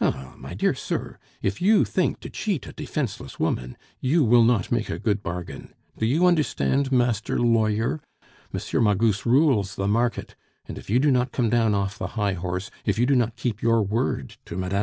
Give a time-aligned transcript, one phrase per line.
[0.00, 0.34] Ah!
[0.38, 4.88] my dear sir, if you think to cheat a defenceless woman, you will not make
[4.88, 5.74] a good bargain!
[5.98, 8.00] Do you understand, master lawyer?
[8.54, 8.84] M.
[8.84, 10.36] Magus rules the market,
[10.68, 13.34] and if you do not come down off the high horse, if you do not
[13.34, 14.82] keep your word to Mme.